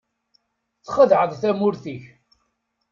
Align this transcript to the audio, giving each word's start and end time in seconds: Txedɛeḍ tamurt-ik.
Txedɛeḍ 0.85 1.31
tamurt-ik. 1.41 2.03